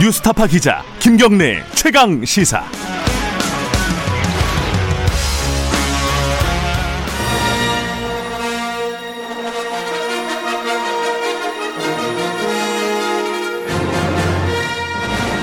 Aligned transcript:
뉴스타파 0.00 0.46
기자 0.46 0.82
김경래 0.98 1.62
최강 1.74 2.24
시사. 2.24 2.64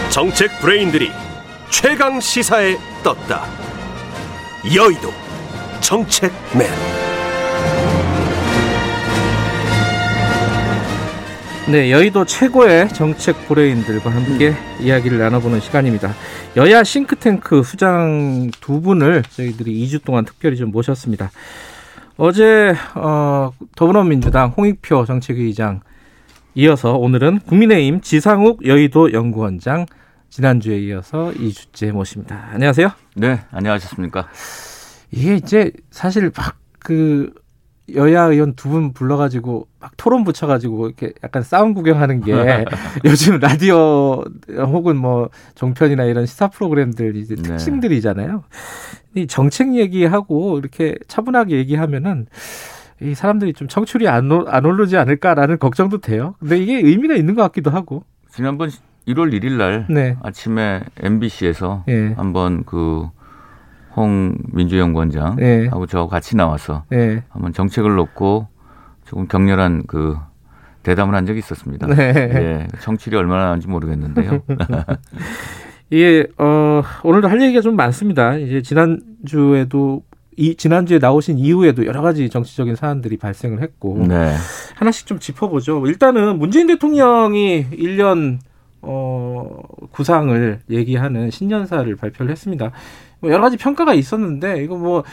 정책 0.10 0.60
브레인들이 0.60 1.12
최강 1.70 2.20
시사에 2.20 2.78
떴다. 3.04 3.46
여의도 4.76 5.14
정책맨. 5.82 7.07
네, 11.70 11.92
여의도 11.92 12.24
최고의 12.24 12.88
정책 12.88 13.46
브레인들과 13.46 14.10
함께 14.10 14.54
이야기를 14.80 15.20
나눠보는 15.20 15.60
시간입니다. 15.60 16.14
여야 16.56 16.82
싱크탱크 16.82 17.62
수장 17.64 18.50
두 18.62 18.80
분을 18.80 19.22
저희들이 19.24 19.86
2주 19.86 20.06
동안 20.06 20.24
특별히 20.24 20.56
좀 20.56 20.72
모셨습니다. 20.72 21.30
어제 22.16 22.74
어, 22.96 23.52
더불어민주당 23.76 24.54
홍익표 24.56 25.04
정책위의장 25.04 25.82
이어서 26.56 26.94
오늘은 26.94 27.40
국민의힘 27.40 28.00
지상욱 28.00 28.66
여의도 28.66 29.12
연구원장 29.12 29.88
지난주에 30.30 30.80
이어서 30.80 31.34
2주째 31.36 31.92
모십니다. 31.92 32.48
안녕하세요. 32.54 32.92
네, 33.16 33.42
안녕하셨습니까? 33.52 34.30
이게 35.12 35.36
이제 35.36 35.74
사실 35.92 36.32
막그 36.34 37.34
여야 37.96 38.24
의원 38.24 38.54
두 38.56 38.70
분 38.70 38.92
불러가지고 38.94 39.68
막 39.80 39.92
토론 39.96 40.24
붙여가지고 40.26 40.88
이렇게 40.88 41.14
약간 41.24 41.42
싸움 41.42 41.74
구경하는 41.74 42.20
게 42.22 42.34
요즘 43.06 43.40
라디오 43.40 44.24
혹은 44.58 44.98
뭐 44.98 45.30
종편이나 45.56 46.04
이런 46.04 46.26
시사 46.26 46.50
프로그램들 46.50 47.16
이제 47.16 47.36
네. 47.36 47.44
특징들이잖아요. 47.44 48.44
이 49.16 49.28
정책 49.28 49.74
얘기하고 49.76 50.60
이렇게 50.60 50.96
차분하게 51.08 51.56
얘기하면은 51.58 52.28
이 53.02 53.14
사람들이 53.16 53.54
좀 53.54 53.68
청출이 53.68 54.08
안, 54.10 54.30
오- 54.32 54.48
안 54.48 54.66
오르지 54.66 54.98
않을까라는 54.98 55.60
걱정도 55.60 56.00
돼요. 56.00 56.36
근데 56.40 56.58
이게 56.58 56.76
의미가 56.78 57.16
있는 57.16 57.36
것 57.36 57.42
같기도 57.44 57.70
하고. 57.72 58.04
지난번 58.32 58.70
1월 59.08 59.32
1일 59.32 59.52
날 59.54 59.86
네. 59.90 60.18
아침에 60.22 60.82
MBC에서 61.00 61.86
예. 61.88 62.14
한번 62.18 62.64
그 62.66 63.08
홍 63.98 64.38
민주연구원장 64.54 65.38
예. 65.42 65.68
하고 65.68 65.88
저하고 65.88 66.08
같이 66.08 66.36
나와서 66.38 66.84
예. 66.94 67.24
한번 67.30 67.52
정책을 67.52 67.96
놓고 67.96 68.48
조금 69.06 69.28
격렬한 69.28 69.84
그 69.88 70.16
대담을 70.84 71.16
한 71.16 71.26
적이 71.26 71.40
있었습니다. 71.40 71.88
네. 71.88 72.14
예, 72.16 72.68
청취율이 72.80 73.18
얼마나 73.18 73.46
나는지 73.46 73.68
모르겠는데요. 73.68 74.42
이게 75.90 76.28
어 76.38 76.82
오늘도 77.04 77.28
할 77.28 77.42
얘기가 77.42 77.62
좀 77.62 77.76
많습니다. 77.76 78.36
이제 78.36 78.62
지난 78.62 79.02
주에도 79.26 80.04
이 80.38 80.56
지난주에 80.56 81.00
나오신 81.00 81.40
이후에도 81.40 81.86
여러 81.86 82.02
가지 82.02 82.30
정치적인 82.30 82.76
사안들이 82.76 83.18
발생을 83.18 83.62
했고 83.62 84.06
네. 84.08 84.36
하나씩 84.76 85.08
좀 85.08 85.20
짚어보죠. 85.20 85.86
일단은 85.88 86.38
문재인 86.38 86.68
대통령이 86.68 87.66
1년 87.72 88.38
어 88.82 89.60
구상을 89.92 90.62
얘기하는 90.70 91.32
신년사를 91.32 91.96
발표를 91.96 92.32
했습니다. 92.32 92.72
뭐 93.20 93.32
여러 93.32 93.42
가지 93.42 93.58
평가가 93.58 93.94
있었는데 93.94 94.64
이거 94.64 94.78
뭐 94.78 95.04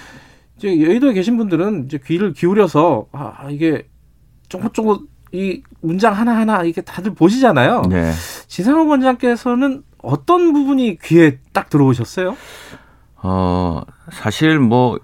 이제 0.56 0.81
여의도에 0.81 1.12
계신 1.12 1.37
분들은 1.37 1.87
이제 1.87 1.98
귀를 2.05 2.33
기울여서 2.33 3.06
아 3.12 3.48
이게 3.51 3.89
조금조금 4.48 5.09
이 5.33 5.62
문장 5.81 6.12
하나하나 6.12 6.62
이게 6.62 6.81
다들 6.81 7.15
보시잖아요. 7.15 7.83
네. 7.89 8.12
지상욱 8.47 8.89
원장께서는 8.89 9.83
어떤 9.99 10.53
부분이 10.53 10.99
귀에 11.03 11.41
딱 11.53 11.71
들어오셨어요? 11.71 12.37
어, 13.17 13.83
사실 14.12 14.61
뭐 14.61 15.00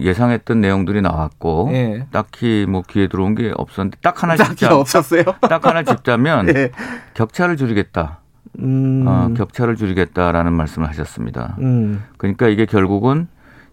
예상했던 0.00 0.60
내용들이 0.60 1.00
나왔고 1.02 1.70
예. 1.72 2.06
딱히 2.10 2.66
뭐 2.68 2.82
귀에 2.88 3.08
들어온 3.08 3.34
게 3.34 3.52
없었는데 3.56 3.98
딱 4.02 4.22
하나 4.22 4.36
딱히 4.36 4.56
짚자. 4.56 4.76
없었어요. 4.76 5.22
딱 5.42 5.66
하나 5.66 5.82
짚자면 5.82 6.48
예. 6.54 6.70
격차를 7.14 7.56
줄이겠다. 7.56 8.18
음, 8.60 9.04
어, 9.06 9.30
격차를 9.36 9.76
줄이겠다라는 9.76 10.52
말씀을 10.52 10.88
하셨습니다. 10.88 11.56
음, 11.60 12.04
그러니까 12.18 12.46
이게 12.48 12.66
결국은 12.66 13.26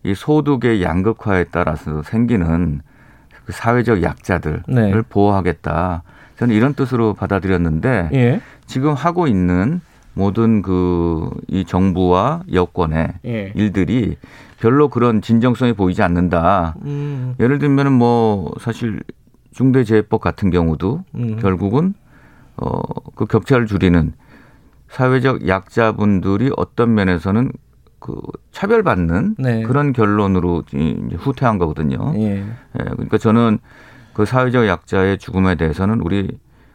이 0.03 0.16
소득의 0.16 0.81
양극화에 0.81 1.45
따라서 1.51 2.01
생기는 2.01 2.81
그 3.45 3.51
사회적 3.51 4.01
약자들을 4.01 4.63
네. 4.67 5.01
보호하겠다. 5.09 6.03
저는 6.38 6.55
이런 6.55 6.73
뜻으로 6.73 7.13
받아들였는데 7.13 8.09
예, 8.13 8.41
지금 8.66 8.93
하고 8.93 9.28
있는 9.28 9.81
모든 10.13 10.61
그 10.61 11.29
이 11.47 11.66
정부와 11.66 12.44
여권의 12.51 13.13
예, 13.25 13.51
일들이 13.55 14.16
별로 14.59 14.88
그런 14.88 15.22
진정성이 15.22 15.73
보이지 15.73 16.01
않는다. 16.01 16.75
음, 16.83 17.35
예를 17.39 17.59
들면은 17.59 17.91
뭐 17.91 18.53
사실 18.59 19.01
중대재해법 19.51 20.22
같은 20.22 20.49
경우도 20.49 21.03
음. 21.16 21.38
결국은 21.41 21.94
어그 22.55 23.25
격차를 23.25 23.66
줄이는 23.66 24.13
사회적 24.89 25.47
약자분들이 25.47 26.51
어떤 26.55 26.93
면에서는 26.93 27.51
그 27.99 28.16
차별받는 28.51 29.35
네. 29.38 29.63
그런 29.63 29.93
결론으로 29.93 30.63
이제 30.67 31.16
후퇴한 31.17 31.57
거거든요. 31.57 32.13
예, 32.16 32.38
예, 32.39 32.43
그러니까 32.73 33.17
저는 33.17 33.59
그 34.13 34.25
사회적 34.25 34.67
약자의 34.67 35.17
죽음에 35.17 35.55
대해서는 35.55 36.01
우리 36.01 36.29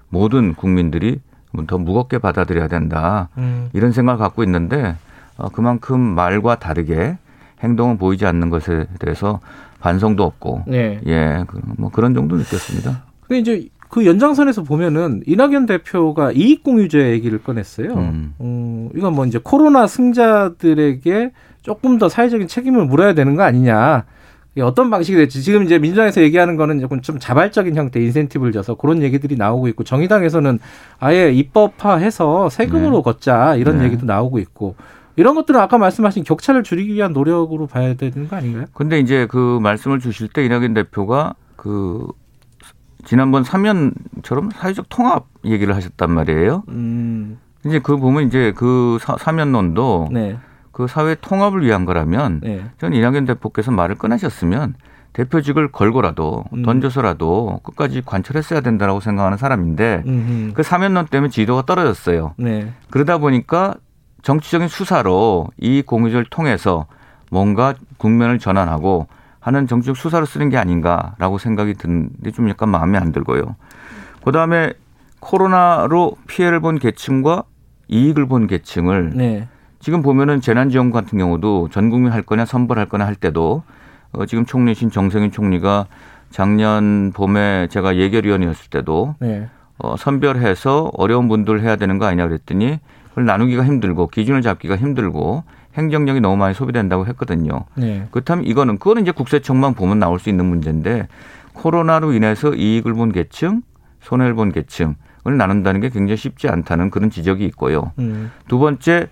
모든 0.08 0.54
국민들이 0.54 1.20
더 1.67 1.78
무겁게 1.78 2.19
받아들여야 2.19 2.69
된다. 2.69 3.28
음, 3.39 3.71
이런 3.72 3.93
생각을 3.93 4.19
갖고 4.19 4.43
있는데 4.44 4.97
어, 5.37 5.49
그만큼 5.49 6.00
말과 6.00 6.56
다르게 6.56 7.17
행동은 7.61 7.99
보이지 7.99 8.27
않는 8.27 8.50
것에 8.50 8.87
대해서 8.99 9.41
반성도 9.81 10.25
없고 10.25 10.65
예. 10.72 11.00
예, 11.06 11.45
그, 11.47 11.61
뭐 11.78 11.91
그런 11.91 12.15
정도 12.15 12.37
느꼈습니다. 12.37 13.03
근데 13.22 13.39
이제 13.41 13.69
그 13.89 14.05
연장선에서 14.05 14.62
보면은 14.62 15.22
이낙연 15.27 15.66
대표가 15.66 16.33
이익공유제 16.33 17.11
얘기를 17.11 17.43
꺼냈어요. 17.43 17.95
음. 17.95 18.34
음, 18.41 18.91
이건 18.95 19.15
뭐 19.15 19.27
이제 19.27 19.39
코로나 19.43 19.87
승자들에게 19.87 21.33
조금 21.62 21.99
더 21.99 22.09
사회적인 22.09 22.49
책임을 22.49 22.87
물어야 22.87 23.15
되는 23.15 23.37
거 23.37 23.43
아니냐. 23.43 24.05
이게 24.56 24.62
어떤 24.62 24.89
방식이 24.89 25.19
될지 25.19 25.43
지금 25.43 25.65
이제 25.65 25.78
민주당에서 25.78 26.22
얘기하는 26.22 26.56
거는 26.56 26.81
조금 26.81 27.03
좀 27.03 27.19
자발적인 27.19 27.77
형태 27.77 28.00
인센티브를 28.00 28.53
줘서 28.53 28.75
그런 28.75 29.03
얘기들이 29.03 29.37
나오고 29.37 29.69
있고 29.69 29.84
정의당에서는 29.84 30.59
아예 30.99 31.31
입법화해서 31.31 32.49
세금으로 32.49 32.97
네. 32.97 33.03
걷자 33.03 33.56
이런 33.56 33.78
네. 33.78 33.84
얘기도 33.84 34.06
나오고 34.06 34.39
있고 34.39 34.75
이런 35.16 35.34
것들은 35.34 35.61
아까 35.61 35.77
말씀하신 35.77 36.25
격차를 36.25 36.62
줄이기 36.62 36.95
위한 36.95 37.12
노력으로 37.12 37.66
봐야 37.66 37.93
되는 37.95 38.28
거 38.28 38.37
아닌가요? 38.37 38.65
근데 38.72 38.99
이제 38.99 39.27
그 39.31 39.59
말씀을 39.61 40.00
주실 40.00 40.28
때 40.28 40.43
이낙연 40.47 40.72
대표가 40.72 41.34
그 41.56 42.06
지난번 43.05 43.45
사면처럼 43.45 44.50
사회적 44.55 44.87
통합 44.89 45.27
얘기를 45.45 45.75
하셨단 45.77 46.11
말이에요. 46.11 46.62
음, 46.69 47.39
이제 47.66 47.78
그 47.78 47.99
보면 47.99 48.27
이제 48.27 48.53
그 48.56 48.97
사- 49.03 49.16
사면론도 49.19 50.09
네, 50.12 50.39
그 50.76 50.87
사회 50.87 51.14
통합을 51.14 51.64
위한 51.64 51.87
거라면 51.87 52.41
네, 52.42 52.62
저는 52.76 52.98
이낙연 52.98 53.25
대표께서 53.25 53.70
말을 53.70 53.94
꺼내셨으면 53.94 54.75
대표직을 55.14 55.72
걸고라도 55.72 56.44
음. 56.53 56.62
던져서라도 56.64 57.60
끝까지 57.62 58.03
관철했어야 58.04 58.60
된다라고 58.60 59.00
생각하는 59.00 59.38
사람인데 59.38 60.03
음, 60.04 60.50
그 60.54 60.62
사면론 60.62 61.06
때문에 61.06 61.31
지도가 61.31 61.62
떨어졌어요. 61.62 62.34
네, 62.36 62.75
그러다 62.91 63.16
보니까 63.16 63.76
정치적인 64.20 64.69
수사로 64.69 65.48
이 65.56 65.81
공유를 65.81 66.26
통해서 66.28 66.84
뭔가 67.31 67.72
국면을 67.97 68.38
전환하고 68.38 69.06
하는 69.41 69.66
정치적 69.66 69.97
수사로 69.97 70.26
쓰는 70.26 70.50
게 70.50 70.59
아닌가라고 70.59 71.38
생각이 71.38 71.72
드는데 71.72 72.32
좀 72.32 72.50
약간 72.50 72.69
마음에 72.69 72.98
안 72.98 73.12
들고요. 73.12 73.56
그 74.22 74.30
다음에 74.30 74.74
코로나로 75.21 76.18
피해를 76.27 76.60
본 76.60 76.78
계층과 76.78 77.45
이익을 77.89 78.27
본 78.27 78.47
계층을 78.47 79.12
네, 79.15 79.48
지금 79.86 80.03
보면은 80.03 80.41
재난지원금 80.41 80.91
같은 80.91 81.16
경우도 81.16 81.68
전 81.71 81.91
국민 81.91 82.10
할 82.10 82.22
거냐 82.22 82.44
선발할 82.44 82.88
거냐 82.88 83.06
할 83.06 83.15
때도 83.15 83.62
어, 84.10 84.27
지금 84.27 84.44
총리신 84.44 84.91
정세균 84.91 85.30
총리가 85.30 85.86
작년 86.30 87.12
봄에 87.15 87.68
제가 87.71 87.97
예결위원이었을 87.97 88.68
때도 88.71 89.15
네, 89.21 89.48
어, 89.78 89.94
선별해서 89.97 90.91
어려운 90.94 91.28
분들 91.28 91.62
해야 91.62 91.77
되는 91.77 91.98
거 91.98 92.06
아니냐 92.06 92.27
그랬더니 92.27 92.80
그걸 93.10 93.27
나누기가 93.27 93.65
힘들고 93.65 94.09
기준을 94.09 94.42
잡기가 94.42 94.74
힘들고 94.77 95.44
행정력이 95.74 96.21
너무 96.21 96.36
많이 96.36 96.53
소비된다고 96.53 97.06
했거든요. 97.06 97.66
네. 97.77 98.09
그렇다면 98.10 98.44
이거는 98.44 98.78
그거는 98.78 99.03
이제 99.03 99.12
국세청만 99.12 99.74
보면 99.74 100.00
나올 100.00 100.18
수 100.18 100.30
있는 100.30 100.47
문제인데 100.47 101.06
코로나로 101.53 102.12
인해서 102.12 102.53
이익을 102.53 102.92
본 102.94 103.12
계층, 103.12 103.62
손해를 104.00 104.34
본 104.34 104.50
계층을 104.50 104.97
나눈다는 105.39 105.80
게 105.80 105.91
굉장히 105.91 106.16
쉽지 106.16 106.48
않다는 106.48 106.91
그런 106.91 107.09
지적이 107.09 107.44
있고요. 107.44 107.92
음, 108.00 108.32
두 108.48 108.59
번째 108.59 109.06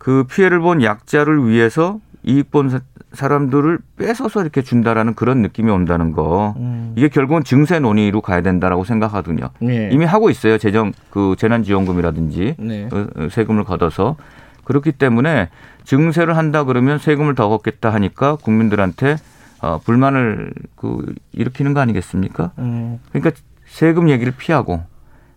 그 0.00 0.24
피해를 0.24 0.60
본 0.60 0.82
약자를 0.82 1.46
위해서 1.46 2.00
이익 2.22 2.50
본 2.50 2.70
사- 2.70 2.80
사람들을 3.12 3.78
뺏어서 3.98 4.40
이렇게 4.40 4.62
준다라는 4.62 5.14
그런 5.14 5.42
느낌이 5.42 5.70
온다는 5.70 6.12
거. 6.12 6.54
음. 6.56 6.94
이게 6.96 7.08
결국은 7.08 7.44
증세 7.44 7.78
논의로 7.80 8.22
가야 8.22 8.40
된다라고 8.40 8.84
생각하거든요. 8.84 9.50
예. 9.64 9.90
이미 9.92 10.06
하고 10.06 10.30
있어요. 10.30 10.56
재정 10.56 10.92
그 11.10 11.34
재난 11.38 11.62
지원금이라든지 11.64 12.54
네. 12.58 12.88
어, 12.90 13.06
어, 13.14 13.28
세금을 13.30 13.64
걷어서 13.64 14.16
그렇기 14.64 14.92
때문에 14.92 15.50
증세를 15.84 16.34
한다 16.38 16.64
그러면 16.64 16.98
세금을 16.98 17.34
더 17.34 17.48
걷겠다 17.48 17.92
하니까 17.92 18.36
국민들한테 18.36 19.16
어, 19.60 19.80
불만을 19.84 20.54
그 20.76 21.14
일으키는 21.32 21.74
거 21.74 21.80
아니겠습니까? 21.80 22.52
음. 22.58 23.00
그러니까 23.12 23.32
세금 23.66 24.08
얘기를 24.08 24.32
피하고 24.34 24.82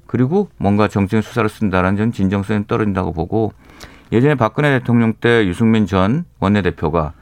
그리고 0.08 0.48
뭔가 0.58 0.88
정치적 0.88 1.22
수사를 1.24 1.50
쓴다는 1.50 1.98
전 1.98 2.14
진정성이 2.14 2.66
떨어진다고 2.68 3.12
보고 3.12 3.52
예전에 4.12 4.36
박근혜 4.36 4.80
대통령 4.80 5.14
때 5.14 5.46
유승민 5.48 5.86
전 5.86 6.26
원내대표가 6.40 7.14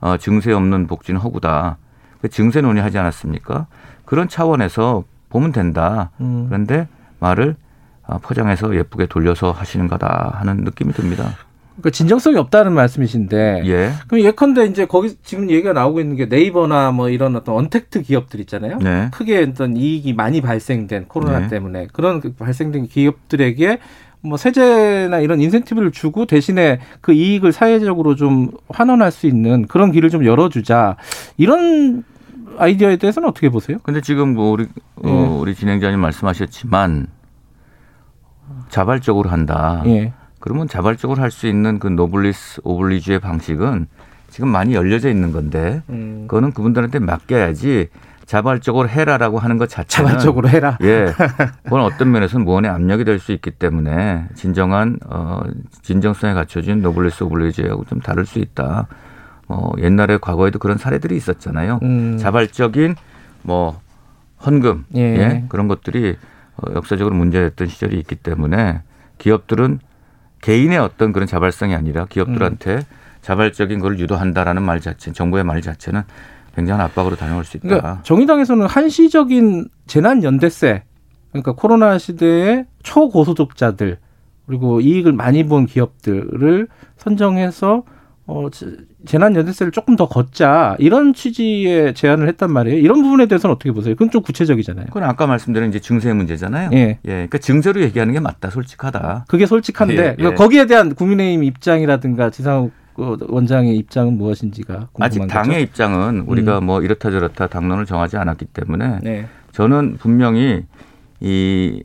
어, 0.00 0.16
증세 0.16 0.52
없는 0.52 0.86
복지는 0.86 1.20
허구다. 1.20 1.78
그 2.20 2.28
증세 2.28 2.60
논의하지 2.60 2.98
않았습니까? 2.98 3.66
그런 4.04 4.28
차원에서 4.28 5.04
보면 5.28 5.52
된다. 5.52 6.10
음. 6.20 6.46
그런데 6.48 6.88
말을 7.20 7.56
어, 8.06 8.18
포장해서 8.18 8.74
예쁘게 8.76 9.06
돌려서 9.06 9.52
하시는 9.52 9.86
거다 9.86 10.36
하는 10.38 10.64
느낌이 10.64 10.92
듭니다. 10.92 11.36
그러니까 11.72 11.90
진정성이 11.90 12.36
없다는 12.36 12.72
말씀이신데. 12.72 13.62
예. 13.64 13.92
그럼 14.06 14.24
예컨대 14.24 14.66
이제 14.66 14.84
거기 14.86 15.16
지금 15.22 15.50
얘기가 15.50 15.72
나오고 15.72 16.00
있는 16.00 16.16
게 16.16 16.26
네이버나 16.26 16.90
뭐 16.90 17.08
이런 17.08 17.34
어떤 17.34 17.56
언택트 17.56 18.02
기업들 18.02 18.40
있잖아요. 18.40 18.78
네. 18.78 19.08
크게 19.12 19.46
어떤 19.50 19.76
이익이 19.76 20.12
많이 20.12 20.40
발생된 20.40 21.06
코로나 21.08 21.40
네. 21.40 21.48
때문에 21.48 21.88
그런 21.92 22.20
그 22.20 22.34
발생된 22.34 22.88
기업들에게 22.88 23.78
뭐 24.22 24.36
세제나 24.36 25.18
이런 25.18 25.40
인센티브를 25.40 25.90
주고 25.90 26.26
대신에 26.26 26.78
그 27.00 27.12
이익을 27.12 27.52
사회적으로 27.52 28.14
좀 28.14 28.50
환원할 28.68 29.10
수 29.10 29.26
있는 29.26 29.66
그런 29.66 29.90
길을 29.90 30.10
좀 30.10 30.24
열어주자 30.24 30.96
이런 31.36 32.04
아이디어에 32.58 32.96
대해서는 32.96 33.28
어떻게 33.28 33.48
보세요? 33.48 33.78
근데 33.82 34.00
지금 34.00 34.34
뭐 34.34 34.52
우리 34.52 34.64
어, 35.02 35.08
예. 35.08 35.10
우리 35.40 35.54
진행자님 35.54 35.98
말씀하셨지만 35.98 37.08
자발적으로 38.68 39.28
한다. 39.30 39.82
예. 39.86 40.12
그러면 40.38 40.68
자발적으로 40.68 41.20
할 41.20 41.30
수 41.30 41.46
있는 41.46 41.78
그 41.78 41.88
노블리스 41.88 42.60
오블리주의 42.64 43.18
방식은 43.20 43.86
지금 44.28 44.48
많이 44.48 44.74
열려져 44.74 45.08
있는 45.10 45.32
건데 45.32 45.82
음, 45.90 46.24
그거는 46.28 46.52
그분들한테 46.52 46.98
맡겨야지 47.00 47.88
자발적으로 48.32 48.88
해라라고 48.88 49.38
하는 49.38 49.58
것 49.58 49.68
자체는 49.68 50.08
자발적으로 50.08 50.48
해라. 50.48 50.78
예, 50.84 51.12
그건 51.64 51.82
어떤 51.82 52.10
면에서는 52.12 52.46
무언의 52.46 52.70
압력이 52.70 53.04
될 53.04 53.18
수 53.18 53.32
있기 53.32 53.50
때문에 53.50 54.26
진정한 54.34 54.98
어 55.04 55.42
진정성에 55.82 56.32
갖춰진 56.32 56.80
노블리스 56.80 57.24
오블리주의하고 57.24 57.84
좀 57.84 58.00
다를 58.00 58.24
수 58.24 58.38
있다. 58.38 58.86
어 59.48 59.72
옛날에 59.78 60.16
과거에도 60.16 60.58
그런 60.58 60.78
사례들이 60.78 61.14
있었잖아요. 61.14 61.80
음. 61.82 62.16
자발적인 62.16 62.96
뭐 63.42 63.78
헌금 64.46 64.86
예. 64.96 65.00
예. 65.00 65.44
그런 65.50 65.68
것들이 65.68 66.16
어, 66.56 66.72
역사적으로 66.74 67.14
문제됐던 67.14 67.68
시절이 67.68 67.98
있기 67.98 68.14
때문에 68.16 68.80
기업들은 69.18 69.78
개인의 70.40 70.78
어떤 70.78 71.12
그런 71.12 71.26
자발성이 71.28 71.74
아니라 71.74 72.06
기업들한테 72.06 72.76
음. 72.76 72.82
자발적인 73.20 73.78
걸 73.78 73.98
유도한다라는 73.98 74.62
말 74.62 74.80
자체, 74.80 75.12
정부의 75.12 75.44
말 75.44 75.60
자체는 75.60 76.02
굉장한 76.54 76.84
압박으로 76.86 77.16
다녀올 77.16 77.44
수 77.44 77.56
있다. 77.56 77.66
그러니까 77.68 78.00
정의당에서는 78.02 78.66
한시적인 78.66 79.68
재난 79.86 80.22
연대세 80.22 80.82
그러니까 81.30 81.52
코로나 81.52 81.98
시대에 81.98 82.66
초고소득자들 82.82 83.98
그리고 84.46 84.80
이익을 84.80 85.12
많이 85.12 85.44
본 85.46 85.66
기업들을 85.66 86.68
선정해서 86.96 87.84
어 88.26 88.48
재- 88.50 88.66
재난 89.04 89.34
연대세를 89.34 89.72
조금 89.72 89.96
더 89.96 90.08
걷자 90.08 90.76
이런 90.78 91.12
취지의 91.12 91.94
제안을 91.94 92.28
했단 92.28 92.52
말이에요. 92.52 92.78
이런 92.78 93.02
부분에 93.02 93.26
대해서는 93.26 93.54
어떻게 93.56 93.72
보세요? 93.72 93.94
그건 93.94 94.10
좀 94.10 94.22
구체적이잖아요. 94.22 94.86
그건 94.86 95.04
아까 95.04 95.26
말씀드린 95.26 95.70
이제 95.70 95.80
증세 95.80 96.12
문제잖아요. 96.12 96.70
예. 96.72 96.98
그러니까 97.02 97.38
증세로 97.38 97.80
얘기하는 97.82 98.12
게 98.14 98.20
맞다, 98.20 98.50
솔직하다. 98.50 99.24
그게 99.26 99.46
솔직한데 99.46 99.94
예, 99.96 100.06
예. 100.10 100.14
그러니까 100.16 100.42
거기에 100.42 100.66
대한 100.66 100.94
국민의힘 100.94 101.42
입장이라든가 101.42 102.30
지상욱 102.30 102.70
어, 102.70 102.81
원장의 102.96 103.76
입장은 103.78 104.18
무엇인지가 104.18 104.88
아직 105.00 105.20
거죠. 105.20 105.32
당의 105.32 105.62
입장은 105.62 106.24
우리가 106.26 106.60
뭐 106.60 106.82
이렇다 106.82 107.10
저렇다 107.10 107.46
당론을 107.46 107.86
정하지 107.86 108.16
않았기 108.16 108.46
때문에 108.46 108.98
네. 109.02 109.26
저는 109.52 109.96
분명히 109.98 110.64
이, 111.20 111.82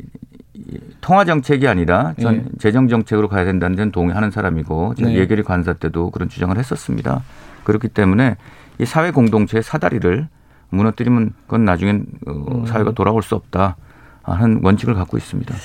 이 0.54 0.80
통화 1.02 1.26
정책이 1.26 1.68
아니라 1.68 2.14
전 2.20 2.36
예. 2.36 2.46
재정 2.60 2.88
정책으로 2.88 3.28
가야 3.28 3.46
된다는 3.46 3.76
데는 3.76 3.92
동의하는 3.92 4.32
사람이고 4.32 4.96
제가 4.96 5.10
네. 5.10 5.18
예결위 5.18 5.44
관사 5.44 5.74
때도 5.74 6.10
그런 6.12 6.30
주장을 6.30 6.58
했었습니다. 6.58 7.24
그렇기 7.64 7.90
때문에 7.90 8.36
이 8.80 8.86
사회 8.86 9.12
공동체의 9.12 9.64
사다리를 9.64 10.28
무너뜨리면 10.70 11.34
그건 11.46 11.66
나중엔 11.66 12.06
어, 12.28 12.32
음. 12.32 12.66
사회가 12.66 12.92
돌아올 12.92 13.24
수 13.24 13.36
없다 13.36 13.78
하는 14.24 14.60
원칙을 14.64 14.94
갖고 14.94 15.18
있습니다. 15.18 15.56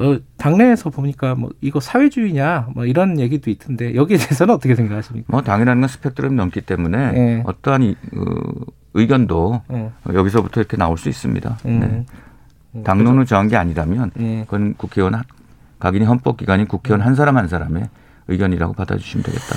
뭐 0.00 0.18
당내에서 0.38 0.88
보니까 0.88 1.34
뭐 1.34 1.50
이거 1.60 1.78
사회주의냐 1.78 2.68
뭐 2.74 2.86
이런 2.86 3.20
얘기도 3.20 3.50
있던데 3.50 3.94
여기에 3.94 4.16
대해서는 4.16 4.54
어떻게 4.54 4.74
생각하십니까? 4.74 5.26
뭐 5.30 5.42
당이라는 5.42 5.80
건 5.82 5.88
스펙트럼이 5.88 6.34
넘기 6.36 6.62
때문에 6.62 6.98
예. 7.14 7.42
어떠한 7.44 7.82
이, 7.82 7.96
어, 8.16 8.24
의견도 8.94 9.60
어. 9.68 9.92
여기서부터 10.10 10.60
이렇게 10.62 10.78
나올 10.78 10.96
수 10.96 11.10
있습니다. 11.10 11.58
음. 11.66 12.06
네. 12.72 12.82
당론을 12.82 13.26
정한 13.26 13.48
게 13.48 13.56
아니라면 13.56 14.10
예. 14.20 14.44
그건 14.44 14.74
국회의원 14.78 15.14
한- 15.16 15.24
각인이 15.78 16.06
헌법기관인 16.06 16.66
국회의원 16.66 17.06
한 17.06 17.14
사람 17.14 17.36
한 17.36 17.46
사람의 17.48 17.88
의견이라고 18.28 18.72
받아주시면 18.72 19.22
되겠다. 19.22 19.56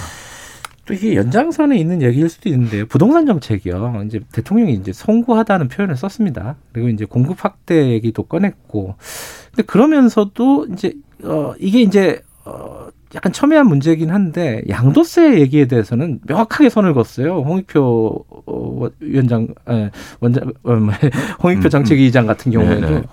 또 0.85 0.93
이게 0.93 1.15
연장선에 1.15 1.77
있는 1.77 2.01
얘기일 2.01 2.29
수도 2.29 2.49
있는데요. 2.49 2.85
부동산 2.87 3.25
정책이요. 3.25 4.03
이제 4.05 4.19
대통령이 4.33 4.73
이제 4.73 4.91
송구하다는 4.91 5.69
표현을 5.69 5.95
썼습니다. 5.95 6.57
그리고 6.73 6.89
이제 6.89 7.05
공급 7.05 7.43
확대 7.43 7.89
얘기도 7.91 8.23
꺼냈고. 8.23 8.95
근데 9.51 9.63
그러면서도 9.63 10.67
이제 10.73 10.93
어 11.23 11.53
이게 11.57 11.81
이제 11.81 12.21
어 12.43 12.89
약간 13.15 13.31
첨예한 13.31 13.67
문제긴 13.67 14.09
한데 14.09 14.61
양도세 14.67 15.39
얘기에 15.39 15.67
대해서는 15.67 16.19
명확하게 16.27 16.69
선을 16.69 16.93
그었어요. 16.93 17.41
홍익표 17.41 18.25
어, 18.45 18.89
위원장 18.99 19.47
에, 19.69 19.91
원장 20.19 20.51
어, 20.63 20.73
뭐, 20.73 20.93
홍익표 21.43 21.67
음, 21.67 21.69
정책위의장 21.69 22.25
같은 22.25 22.51
경우에도 22.51 22.87
네네. 22.87 23.03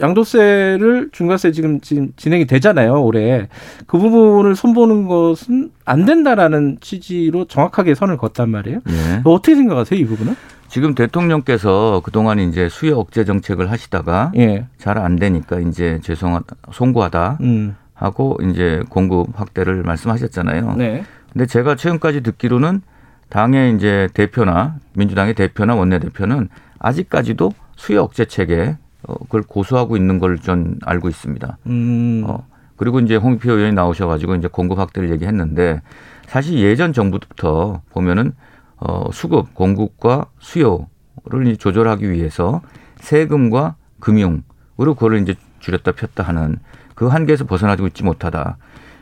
양도세를 0.00 1.10
중과세 1.12 1.52
지금 1.52 1.80
지금 1.80 2.12
진행이 2.16 2.46
되잖아요 2.46 3.02
올해 3.02 3.48
그 3.86 3.98
부분을 3.98 4.54
손보는 4.54 5.08
것은 5.08 5.70
안 5.84 6.04
된다라는 6.04 6.78
취지로 6.80 7.46
정확하게 7.46 7.94
선을 7.94 8.16
걷단 8.16 8.50
말이에요. 8.50 8.80
예. 8.88 9.20
어떻게 9.24 9.56
생각하세요 9.56 9.98
이 9.98 10.04
부분은? 10.04 10.34
지금 10.68 10.94
대통령께서 10.94 12.02
그동안 12.04 12.38
이제 12.38 12.68
수요 12.68 12.98
억제 12.98 13.24
정책을 13.24 13.70
하시다가 13.70 14.32
예, 14.36 14.66
잘안 14.76 15.16
되니까 15.16 15.60
이제 15.60 15.98
죄송하다, 16.02 16.56
송구하다 16.72 17.38
음, 17.40 17.74
하고 17.94 18.36
이제 18.42 18.82
공급 18.90 19.28
확대를 19.34 19.82
말씀하셨잖아요. 19.82 20.74
네, 20.76 21.04
근데 21.32 21.46
제가 21.46 21.74
최근까지 21.74 22.22
듣기로는 22.22 22.82
당의 23.30 23.74
이제 23.74 24.08
대표나 24.12 24.76
민주당의 24.94 25.34
대표나 25.34 25.74
원내대표는 25.74 26.48
아직까지도 26.78 27.52
수요 27.76 28.02
억제 28.02 28.26
체계 28.26 28.76
어, 29.06 29.14
그걸 29.14 29.42
고수하고 29.42 29.96
있는 29.96 30.18
걸 30.18 30.38
전 30.38 30.78
알고 30.84 31.08
있습니다. 31.08 31.58
음, 31.66 32.24
어, 32.26 32.46
그리고 32.76 33.00
이제 33.00 33.16
홍익표 33.16 33.52
의원이 33.52 33.74
나오셔가지고 33.74 34.36
이제 34.36 34.48
공급 34.48 34.78
확대를 34.78 35.10
얘기했는데 35.10 35.80
사실 36.26 36.58
예전 36.60 36.92
정부부터 36.92 37.82
보면은 37.90 38.32
어, 38.76 39.10
수급, 39.12 39.54
공급과 39.54 40.26
수요를 40.40 41.46
이제 41.46 41.56
조절하기 41.56 42.10
위해서 42.10 42.60
세금과 43.00 43.74
금융 44.00 44.42
으로 44.80 44.94
그걸 44.94 45.18
이제 45.20 45.34
줄였다 45.58 45.90
폈다 45.92 46.22
하는 46.22 46.58
그 46.94 47.08
한계에서 47.08 47.46
벗어나고 47.46 47.86
있지 47.88 48.04
못하다. 48.04 48.58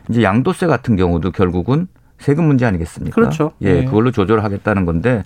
이제 0.09 0.23
양도세 0.23 0.65
같은 0.65 0.95
경우도 0.95 1.31
결국은 1.31 1.87
세금 2.17 2.45
문제 2.45 2.65
아니겠습니까? 2.65 3.13
그렇죠. 3.13 3.51
예, 3.61 3.81
네. 3.81 3.85
그걸로 3.85 4.09
조절하겠다는 4.09 4.85
건데 4.85 5.23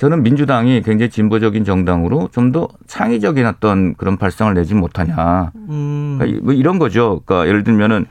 저는 0.00 0.22
민주당이 0.22 0.80
굉장히 0.80 1.10
진보적인 1.10 1.64
정당으로 1.64 2.30
좀 2.32 2.50
더 2.52 2.68
창의적인 2.86 3.44
어떤 3.46 3.94
그런 3.94 4.16
발상을 4.16 4.52
내지 4.54 4.74
못하냐. 4.74 5.52
음, 5.68 6.16
그러니까 6.18 6.40
뭐 6.42 6.54
이런 6.54 6.78
거죠. 6.80 7.20
그러니까 7.26 7.46
예를 7.46 7.62
들면은 7.64 8.06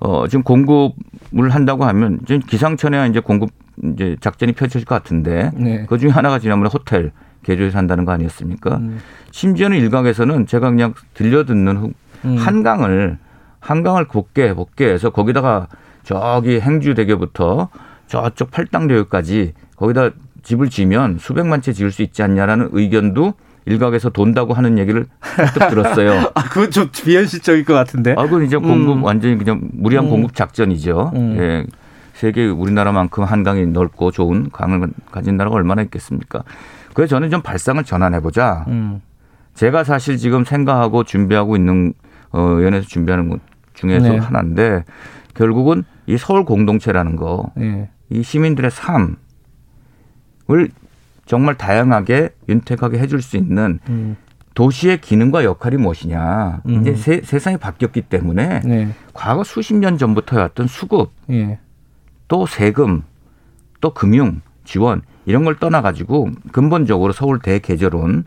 어 0.00 0.26
지금 0.26 0.42
공급을 0.42 1.50
한다고 1.50 1.84
하면 1.84 2.18
지금 2.26 2.40
기상천외한 2.40 3.10
이제 3.10 3.20
공급 3.20 3.50
이제 3.92 4.16
작전이 4.20 4.52
펼쳐질 4.52 4.86
것 4.86 4.94
같은데 4.96 5.50
네, 5.54 5.84
그 5.86 5.98
중에 5.98 6.08
하나가 6.10 6.38
지난번에 6.38 6.70
호텔 6.72 7.12
개조해서 7.42 7.76
한다는 7.78 8.04
거 8.06 8.12
아니었습니까? 8.12 8.78
음, 8.78 8.98
심지어는 9.30 9.76
일각에서는 9.76 10.46
제가 10.46 10.70
그냥 10.70 10.94
들려 11.12 11.44
듣는 11.44 11.76
후- 11.76 11.92
음. 12.24 12.36
한강을 12.38 13.18
한강을 13.60 14.08
곱게 14.08 14.52
곱게 14.54 14.88
해서 14.88 15.10
거기다가 15.10 15.68
저기 16.04 16.58
행주대교부터 16.60 17.68
저쪽 18.08 18.50
팔당대교까지 18.50 19.52
거기다 19.76 20.10
집을 20.44 20.70
지면 20.70 21.18
수백만 21.18 21.60
채 21.60 21.72
지을 21.72 21.90
수 21.90 22.02
있지 22.02 22.22
않냐라는 22.22 22.68
의견도 22.72 23.34
일각에서 23.66 24.10
돈다고 24.10 24.52
하는 24.54 24.78
얘기를 24.78 25.06
또 25.54 25.68
들었어요. 25.68 26.30
아 26.36 26.44
그건 26.44 26.70
좀 26.70 26.88
비현실적일 26.92 27.64
것 27.64 27.72
같은데. 27.74 28.14
아, 28.16 28.22
그건 28.24 28.44
이제 28.44 28.56
공급 28.56 28.98
음. 28.98 29.04
완전히 29.04 29.36
그냥 29.38 29.60
무리한 29.72 30.04
음. 30.04 30.10
공급 30.10 30.34
작전이죠. 30.34 31.12
음. 31.14 31.36
예. 31.38 31.66
세계 32.12 32.46
우리나라만큼 32.46 33.24
한강이 33.24 33.66
넓고 33.66 34.12
좋은 34.12 34.50
강을 34.50 34.88
가진 35.10 35.36
나라가 35.36 35.56
얼마나 35.56 35.82
있겠습니까? 35.82 36.44
그래서 36.92 37.16
저는 37.16 37.30
좀 37.30 37.42
발상을 37.42 37.82
전환해보자. 37.82 38.66
음. 38.68 39.00
제가 39.54 39.82
사실 39.82 40.16
지금 40.16 40.44
생각하고 40.44 41.04
준비하고 41.04 41.56
있는 41.56 41.94
어, 42.32 42.58
연에서 42.62 42.86
준비하는 42.86 43.28
것 43.28 43.40
중에서 43.72 44.08
네. 44.08 44.18
하나인데 44.18 44.84
결국은 45.34 45.84
이 46.06 46.16
서울 46.18 46.44
공동체라는 46.44 47.16
거, 47.16 47.50
예. 47.58 47.88
이 48.10 48.22
시민들의 48.22 48.70
삶 48.70 49.16
을 50.50 50.68
정말 51.26 51.56
다양하게 51.56 52.30
윤택하게 52.48 52.98
해줄 52.98 53.22
수 53.22 53.36
있는 53.36 53.80
음. 53.88 54.16
도시의 54.54 55.00
기능과 55.00 55.44
역할이 55.44 55.76
무엇이냐. 55.76 56.62
음. 56.66 56.80
이제 56.80 56.94
세, 56.94 57.20
세상이 57.22 57.56
바뀌었기 57.56 58.02
때문에 58.02 58.60
네. 58.60 58.88
과거 59.12 59.42
수십 59.42 59.74
년 59.74 59.98
전부터 59.98 60.36
해왔던 60.36 60.66
수급, 60.68 61.12
예. 61.30 61.58
또 62.28 62.46
세금, 62.46 63.02
또 63.80 63.92
금융 63.92 64.42
지원 64.64 65.02
이런 65.26 65.44
걸 65.44 65.58
떠나가지고 65.58 66.30
근본적으로 66.52 67.12
서울 67.12 67.38
대개조론을 67.38 68.24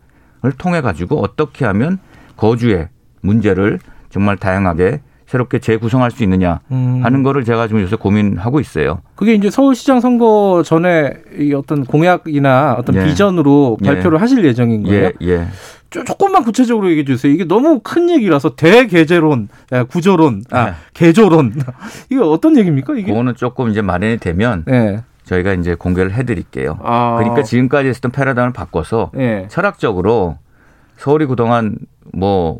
통해 0.58 0.82
가지고 0.82 1.22
어떻게 1.22 1.66
하면 1.66 2.00
거주의 2.36 2.90
문제를 3.22 3.80
정말 4.10 4.38
다양하게 4.38 5.02
새롭게 5.28 5.60
재구성할 5.60 6.10
수 6.10 6.24
있느냐 6.24 6.62
음. 6.72 7.02
하는 7.04 7.22
거를 7.22 7.44
제가 7.44 7.68
지금 7.68 7.82
요새 7.82 7.98
고민하고 7.98 8.62
있어요. 8.62 9.02
그게 9.16 9.34
이제 9.34 9.50
서울시장 9.50 10.00
선거 10.00 10.64
전에 10.66 11.12
이 11.38 11.54
어떤 11.54 11.84
공약이나 11.84 12.76
어떤 12.80 12.96
예. 12.96 13.04
비전으로 13.06 13.78
예. 13.84 13.88
발표를 13.88 14.22
하실 14.22 14.44
예정인 14.46 14.84
거예요? 14.84 15.12
예, 15.22 15.28
예. 15.28 15.48
조- 15.90 16.06
조금만 16.06 16.44
구체적으로 16.44 16.90
얘기해 16.90 17.04
주세요. 17.06 17.32
이게 17.32 17.44
너무 17.46 17.82
큰 17.84 18.10
얘기라서 18.10 18.56
대개제론, 18.56 19.50
아, 19.72 19.84
구조론, 19.84 20.44
아, 20.52 20.66
네. 20.68 20.72
개조론. 20.94 21.54
이게 22.10 22.22
어떤 22.22 22.58
얘기입니까? 22.58 22.94
이게? 22.96 23.12
그거는 23.12 23.36
조금 23.36 23.70
이제 23.70 23.82
마련이 23.82 24.18
되면 24.18 24.64
네. 24.66 25.04
저희가 25.26 25.54
이제 25.56 25.76
공개를 25.76 26.14
해드릴게요. 26.14 26.80
아. 26.82 27.18
그러니까 27.20 27.44
지금까지 27.44 27.90
했던 27.90 28.12
패러다임을 28.14 28.54
바꿔서 28.54 29.12
예. 29.18 29.48
철학적으로 29.50 30.38
서울이 30.96 31.26
그동안 31.26 31.76
뭐 32.14 32.58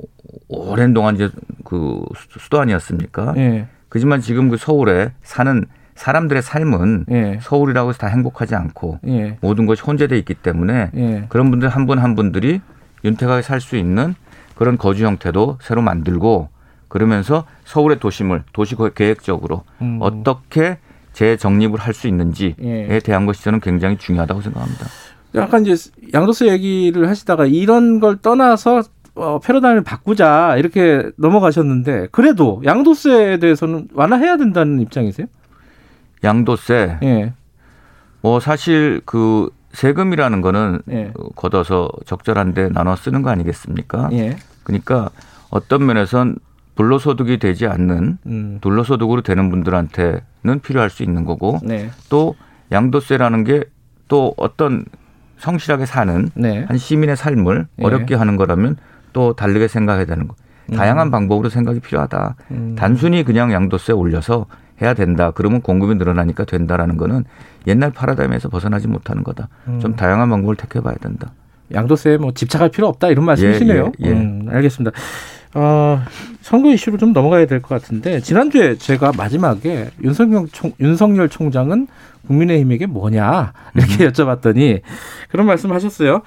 오랜 0.48 0.94
동안 0.94 1.16
이제 1.16 1.30
그 1.64 2.02
수- 2.16 2.40
수도 2.40 2.60
아니었습니까? 2.60 3.34
예. 3.38 3.68
그지만 3.90 4.22
지금 4.22 4.50
그 4.50 4.58
서울에 4.58 5.12
사는 5.24 5.66
사람들의 5.96 6.42
삶은 6.44 7.06
예. 7.12 7.40
서울이라고 7.42 7.90
해서 7.90 7.98
다 8.00 8.08
행복하지 8.08 8.56
않고 8.56 9.00
예. 9.08 9.38
모든 9.42 9.66
것이 9.66 9.82
혼재돼 9.82 10.18
있기 10.20 10.36
때문에 10.36 10.92
예. 10.96 11.26
그런 11.30 11.50
분들 11.50 11.70
한 11.70 11.86
분한 11.88 12.16
분들이 12.16 12.62
윤택하게 13.04 13.42
살 13.42 13.62
수 13.62 13.78
있는 13.78 14.14
그런 14.56 14.78
거주 14.78 15.06
형태도 15.06 15.58
새로 15.62 15.82
만들고 15.82 16.50
그러면서 16.88 17.46
서울의 17.66 18.00
도심을 18.00 18.44
도시 18.54 18.76
계획적으로 18.96 19.64
음. 19.82 19.98
어떻게 20.02 20.78
재정립을 21.14 21.80
할 21.80 21.94
수 21.94 22.08
있는지에 22.08 22.56
예. 22.62 23.00
대한 23.04 23.26
것이 23.26 23.44
저는 23.44 23.60
굉장히 23.60 23.98
중요하다고 23.98 24.42
생각합니다. 24.42 24.86
약간 25.36 25.66
이제 25.66 25.92
양도세 26.14 26.48
얘기를 26.48 27.10
하시다가 27.10 27.46
이런 27.46 28.00
걸 28.00 28.18
떠나서 28.18 28.84
어, 29.18 29.40
패러다임을 29.40 29.84
바꾸자 29.84 30.56
이렇게 30.58 31.10
넘어가셨는데 31.18 32.08
그래도 32.12 32.62
양도세에 32.66 33.38
대해서는 33.38 33.88
완화해야 33.94 34.38
된다는 34.38 34.80
입장이세요? 34.80 35.28
양도세 36.24 37.00
예. 37.04 37.34
뭐 38.22 38.40
사실 38.40 39.02
그 39.06 39.50
세금이라는 39.74 40.42
거는 40.42 40.82
예. 40.92 41.12
어, 41.18 41.30
걷어서 41.36 41.90
적절한데 42.06 42.70
나눠 42.70 42.96
쓰는 42.96 43.22
거 43.22 43.30
아니겠습니까? 43.30 44.10
예. 44.14 44.38
그러니까 44.64 45.10
어떤 45.50 45.86
면에선 45.86 46.38
불로소득이 46.76 47.40
되지 47.40 47.68
않는 47.68 48.18
음. 48.26 48.58
불로소득으로 48.62 49.22
되는 49.22 49.50
분들한테는 49.50 50.60
필요할 50.62 50.90
수 50.90 51.04
있는 51.04 51.26
거고 51.26 51.60
네. 51.64 51.90
또 52.10 52.36
양도세라는 52.72 53.44
게 53.44 53.64
또 54.08 54.34
어떤 54.38 54.86
성실하게 55.38 55.86
사는 55.86 56.30
네. 56.34 56.66
한 56.68 56.78
시민의 56.78 57.16
삶을 57.16 57.68
예. 57.80 57.84
어렵게 57.86 58.16
하는 58.16 58.38
거라면 58.38 58.78
또 59.14 59.34
다르게 59.34 59.68
생각해야 59.68 60.06
되는 60.06 60.28
거. 60.28 60.36
다양한 60.76 61.12
방법으로 61.12 61.48
생각이 61.50 61.80
필요하다. 61.80 62.36
음. 62.52 62.76
단순히 62.78 63.24
그냥 63.24 63.54
양도세 63.54 63.94
올려서 63.94 64.48
해야 64.82 64.94
된다. 64.94 65.32
그러면 65.34 65.62
공급이 65.62 65.96
늘어나니까 65.96 66.44
된다라는 66.44 66.98
거는 66.98 67.24
옛날 67.68 67.92
파라다임에서 67.92 68.50
벗어나지 68.50 68.88
못하는 68.88 69.24
거다. 69.24 69.48
음. 69.68 69.80
좀 69.80 69.96
다양한 69.96 70.30
방법을 70.30 70.56
택해 70.56 70.82
봐야 70.82 70.96
된다. 70.96 71.32
양도세에 71.74 72.18
뭐 72.18 72.34
집착할 72.34 72.70
필요 72.70 72.88
없다 72.88 73.08
이런 73.10 73.26
말씀이시네요. 73.26 73.92
예, 74.04 74.08
예. 74.08 74.12
음, 74.12 74.48
알겠습니다. 74.50 74.96
어, 75.56 76.02
선거 76.42 76.70
이슈로 76.72 76.98
좀 76.98 77.14
넘어가야 77.14 77.46
될 77.46 77.62
것 77.62 77.70
같은데 77.70 78.20
지난주에 78.20 78.76
제가 78.76 79.12
마지막에 79.18 79.90
윤석열 80.04 80.48
총 80.52 80.72
윤석열 80.80 81.30
총장은 81.30 81.88
국민의힘에게 82.28 82.86
뭐냐 82.88 83.54
이렇게 83.74 84.06
음. 84.06 84.12
여쭤봤더니 84.12 84.82
그런 85.30 85.48
말씀하셨어요. 85.48 86.22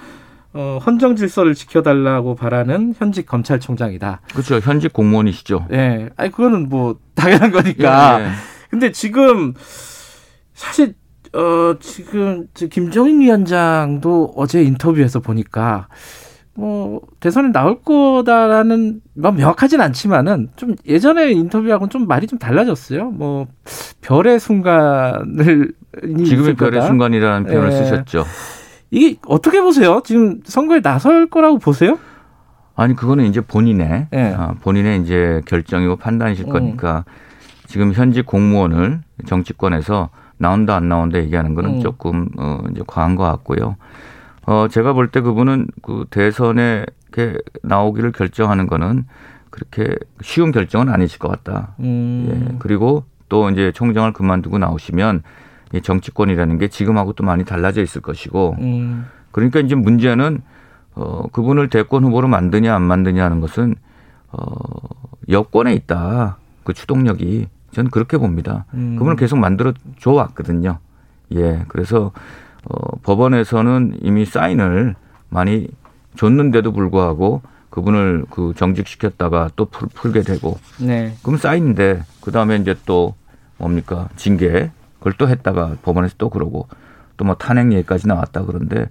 어, 0.53 0.79
헌정 0.85 1.17
질서를 1.17 1.55
지켜달라고 1.55 2.35
바라는 2.35 2.95
현직 2.99 3.27
검찰총장이다. 3.27 4.21
그렇죠. 4.33 4.57
현직 4.57 4.93
공무원이시죠. 4.93 5.67
예, 5.73 6.11
아니 6.17 6.31
그거는 6.31 6.69
뭐 6.69 6.97
당연한 7.15 7.53
거니까. 7.53 8.21
예, 8.21 8.25
예. 8.25 8.29
근데 8.69 8.93
지금 8.93 9.55
사실 10.55 10.95
어 11.33 11.77
지금 11.79 12.47
저 12.55 12.67
김정인 12.67 13.21
위원장도 13.21 14.33
어제 14.37 14.63
인터뷰에서 14.63 15.21
보니까 15.21 15.87
뭐 16.55 17.01
대선에 17.21 17.53
나올 17.53 17.83
거다라는 17.83 19.01
뭐 19.15 19.31
명확하진 19.31 19.81
않지만은 19.81 20.49
좀 20.57 20.75
예전에 20.87 21.31
인터뷰하고는 21.31 21.91
좀 21.91 22.07
말이 22.09 22.27
좀 22.27 22.39
달라졌어요. 22.39 23.11
뭐 23.11 23.47
별의 24.01 24.41
순간을 24.41 25.73
지금의 26.27 26.57
별의 26.57 26.83
순간이라는 26.83 27.47
표현을 27.47 27.73
예. 27.73 27.77
쓰셨죠. 27.77 28.25
이게 28.91 29.19
어떻게 29.27 29.61
보세요? 29.61 30.01
지금 30.05 30.41
선거에 30.45 30.81
나설 30.81 31.29
거라고 31.29 31.59
보세요? 31.59 31.99
아니 32.75 32.95
그거는 32.97 33.27
이제 33.27 33.41
본인의 33.41 34.09
예. 34.13 34.35
아, 34.37 34.55
본인의 34.63 35.03
이제 35.03 35.43
결정이고 35.47 35.97
판단이실 35.97 36.47
음. 36.47 36.53
거니까 36.53 37.05
지금 37.67 37.93
현직 37.93 38.27
공무원을 38.27 39.01
정치권에서 39.27 40.09
나온다 40.39 40.77
안 40.77 40.89
나온다 40.89 41.19
얘기하는 41.19 41.55
거는 41.55 41.77
음. 41.77 41.81
조금 41.83 42.29
어 42.39 42.59
이제 42.71 42.83
과한 42.87 43.15
것 43.17 43.25
같고요. 43.25 43.77
어 44.47 44.67
제가 44.69 44.95
볼 44.95 45.09
때 45.11 45.21
그분은 45.21 45.67
그 45.83 46.07
대선에 46.11 46.87
이렇게 47.13 47.39
나오기를 47.63 48.13
결정하는 48.13 48.67
거는 48.67 49.05
그렇게 49.51 49.95
쉬운 50.23 50.51
결정은 50.51 50.89
아니실 50.89 51.19
것 51.19 51.29
같다. 51.29 51.75
음. 51.81 52.29
예. 52.53 52.57
그리고 52.59 53.05
또 53.29 53.51
이제 53.51 53.71
총장을 53.73 54.11
그만두고 54.15 54.59
나오시면 54.59 55.19
이 55.19 55.23
정치권이라는 55.79 56.59
게 56.59 56.69
지금하고 56.69 57.13
또 57.13 57.23
많이 57.23 57.45
달라져 57.45 57.81
있을 57.83 58.01
것이고 58.01 58.57
음. 58.61 59.07
그러니까 59.31 59.61
이제 59.61 59.77
문제는 59.77 60.43
어 60.95 61.29
그분을 61.31 61.71
대권 61.71 62.03
후보로 62.05 62.27
만드냐 62.27 62.75
안 62.75 62.83
만드냐 62.83 63.25
하는 63.25 63.41
것은 63.41 63.77
어 64.33 64.55
여권에 65.29 65.73
있다. 65.75 66.39
그 66.65 66.73
추동력이 66.73 67.47
저는 67.71 67.91
그렇게 67.91 68.19
봅니다. 68.19 68.65
음. 68.75 68.97
그분을 68.97 69.15
계속 69.17 69.39
만들어 69.39 69.73
줘 70.01 70.11
왔거든요. 70.11 70.79
예. 71.35 71.65
그래서 71.69 72.11
어 72.65 72.97
법원에서는 73.03 73.99
이미 74.03 74.25
사인을 74.25 74.97
많이 75.29 75.69
줬는데도 76.17 76.73
불구하고 76.73 77.43
그분을 77.71 78.27
그 78.31 78.53
정직시켰다가 78.57 79.51
또 79.55 79.67
풀, 79.67 79.89
풀게 79.95 80.23
되고 80.23 80.59
네. 80.81 81.15
그럼 81.23 81.39
사인인데 81.39 82.03
그다음에 82.21 82.57
이제 82.57 82.75
또 82.85 83.15
뭡니까? 83.59 84.09
징계 84.17 84.73
그걸 85.01 85.15
또 85.15 85.29
했다가 85.29 85.77
법원에서 85.83 86.15
또 86.17 86.31
그러고 86.31 86.69
또 87.17 87.25
뭐 87.25 87.35
탄핵 87.35 87.71
얘기까지 87.73 88.09
나왔다 88.09 88.45
그런데 88.47 88.87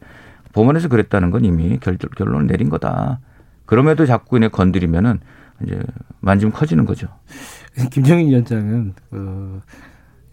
법원에서 0.53 0.87
그랬다는 0.87 1.31
건 1.31 1.45
이미 1.45 1.79
결, 1.79 1.97
결론을 1.97 2.45
내린 2.45 2.69
거다. 2.69 3.19
그럼에도 3.65 4.05
자꾸 4.05 4.37
이제 4.37 4.47
건드리면은 4.47 5.19
이제 5.63 5.79
만지면 6.19 6.53
커지는 6.53 6.85
거죠. 6.85 7.07
김정인 7.91 8.27
위원장은 8.29 8.93
그 9.09 9.61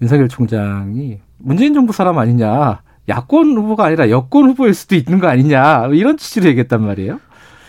윤석열 0.02 0.28
총장이 0.28 1.20
문재인 1.38 1.72
정부 1.74 1.92
사람 1.92 2.18
아니냐. 2.18 2.80
야권 3.08 3.56
후보가 3.56 3.84
아니라 3.84 4.10
여권 4.10 4.48
후보일 4.50 4.74
수도 4.74 4.94
있는 4.94 5.18
거 5.18 5.28
아니냐. 5.28 5.86
이런 5.92 6.16
취지로 6.16 6.46
얘기했단 6.48 6.82
말이에요. 6.82 7.20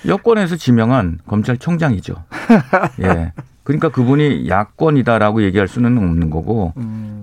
여권에서 0.05 0.55
지명한 0.55 1.19
검찰총장이죠. 1.25 2.15
예. 3.03 3.33
그러니까 3.63 3.89
그분이 3.89 4.47
야권이다라고 4.49 5.43
얘기할 5.43 5.67
수는 5.67 5.97
없는 5.97 6.29
거고 6.29 6.73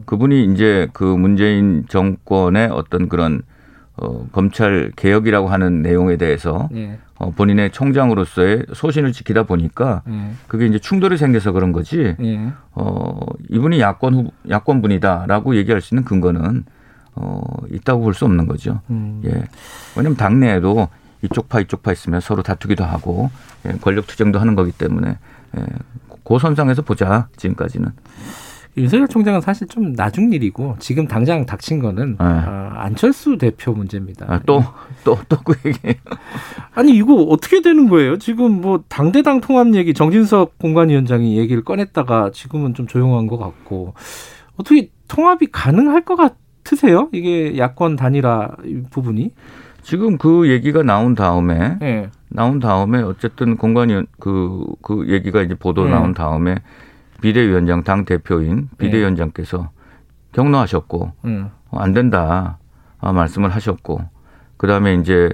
그분이 0.07 0.53
이제 0.53 0.89
그 0.93 1.05
문재인 1.05 1.85
정권의 1.89 2.69
어떤 2.69 3.09
그런 3.09 3.43
어, 3.97 4.27
검찰 4.33 4.91
개혁이라고 4.97 5.49
하는 5.49 5.83
내용에 5.83 6.17
대해서 6.17 6.69
예. 6.75 6.99
어, 7.17 7.31
본인의 7.31 7.71
총장으로서의 7.71 8.67
소신을 8.73 9.13
지키다 9.13 9.45
보니까 9.45 10.03
예. 10.09 10.33
그게 10.49 10.67
이제 10.67 10.79
충돌이 10.81 11.17
생겨서 11.17 11.53
그런 11.53 11.71
거지. 11.71 12.17
예. 12.21 12.53
어, 12.73 13.21
이분이 13.51 13.79
야권 13.81 14.15
후, 14.15 14.31
야권 14.51 14.83
분이다라고 14.83 15.55
얘기할 15.57 15.81
수 15.81 15.95
있는 15.95 16.05
근거는 16.05 16.65
어, 17.15 17.41
있다고 17.71 18.03
볼 18.03 18.15
수 18.15 18.25
없는 18.25 18.49
거죠. 18.49 18.81
음. 18.91 19.23
예. 19.25 19.31
왜냐하면 19.97 20.17
당내에도 20.17 20.89
이쪽 21.23 21.49
파 21.49 21.61
이쪽 21.61 21.85
파 21.85 21.93
있으면 21.93 22.21
서로 22.21 22.43
다투기도 22.43 22.83
하고 22.85 23.31
예, 23.65 23.71
권력 23.81 24.09
투쟁도 24.09 24.41
하는 24.41 24.57
거기 24.57 24.73
때문에 24.73 25.17
예, 25.57 25.65
그 26.25 26.39
선상에서 26.41 26.83
보자 26.83 27.29
지금까지는. 27.37 27.91
윤석열 28.77 29.07
총장은 29.07 29.41
사실 29.41 29.69
좀 29.69 29.93
나중 29.93 30.33
일이고 30.33 30.77
지금 30.81 31.07
당장 31.07 31.47
닥친 31.47 31.79
거는 31.79 32.11
네. 32.13 32.17
아, 32.19 32.73
안철수 32.77 33.39
대표 33.39 33.73
문제입니다. 33.73 34.27
아, 34.29 34.41
또, 34.45 34.65
또, 35.05 35.17
또그 35.29 35.55
얘기. 35.67 35.79
아니 36.75 36.93
이거 36.93 37.15
어떻게 37.15 37.63
되는 37.63 37.89
거예요? 37.89 38.19
지금 38.19 38.61
뭐 38.61 38.83
당대당 38.89 39.41
통합 39.41 39.75
얘기 39.75 39.95
정진석 39.95 40.59
공관위원장이 40.59 41.39
얘기를 41.39 41.63
꺼냈다가 41.63 42.31
지금은 42.33 42.75
좀 42.75 42.87
조용한 42.87 43.29
것 43.29 43.39
같고 43.39 43.95
어떻게 44.57 44.91
통합이 45.07 45.49
가능할 45.53 46.05
것 46.05 46.17
같으세요? 46.17 47.09
이게 47.13 47.57
야권 47.57 47.97
단일화 47.97 48.51
부분이? 48.91 49.31
지금 49.83 50.17
그 50.17 50.49
얘기가 50.49 50.83
나온 50.83 51.15
다음에, 51.15 51.77
예. 51.83 52.11
나온 52.31 52.59
다음에 52.59 53.03
어쨌든 53.03 53.57
공관위 53.57 54.03
그, 54.19 54.65
그 54.83 55.07
얘기가 55.09 55.43
이제 55.43 55.55
보도 55.55 55.85
네. 55.85 55.91
나온 55.91 56.15
다음에 56.15 56.57
비대위원장 57.21 57.85
당 57.85 58.05
대표인 58.05 58.69
비대위원장께서 58.79 59.71
격노하셨고 60.33 61.13
음. 61.25 61.51
어, 61.71 61.79
안 61.79 61.93
된다 61.93 62.59
아, 62.99 63.13
말씀을 63.13 63.51
하셨고 63.51 64.01
그 64.57 64.67
다음에 64.67 64.95
이제 64.95 65.31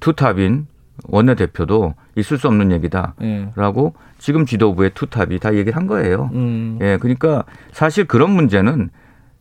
투탑인 0.00 0.66
원내대표도 1.04 1.94
있을 2.16 2.38
수 2.38 2.48
없는 2.48 2.70
얘기다라고 2.72 3.94
예. 3.96 4.12
지금 4.18 4.46
지도부의 4.46 4.90
투탑이 4.94 5.38
다 5.38 5.54
얘기를 5.54 5.76
한 5.76 5.86
거예요. 5.86 6.30
음. 6.34 6.78
예, 6.80 6.98
그러니까 7.00 7.44
사실 7.72 8.06
그런 8.06 8.30
문제는 8.30 8.90